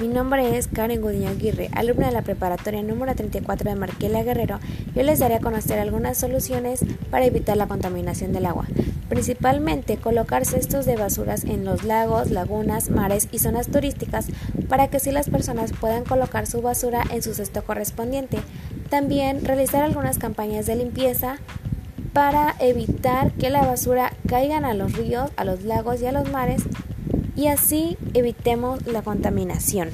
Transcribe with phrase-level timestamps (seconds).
[0.00, 4.58] Mi nombre es Karen Gudiño Aguirre, alumna de la preparatoria número 34 de Marquela Guerrero.
[4.92, 8.66] Yo les daré a conocer algunas soluciones para evitar la contaminación del agua.
[9.08, 14.26] Principalmente colocar cestos de basuras en los lagos, lagunas, mares y zonas turísticas
[14.68, 18.38] para que así las personas puedan colocar su basura en su cesto correspondiente.
[18.90, 21.38] También realizar algunas campañas de limpieza
[22.12, 26.32] para evitar que la basura caigan a los ríos, a los lagos y a los
[26.32, 26.64] mares
[27.36, 29.90] y así evitemos la contaminación.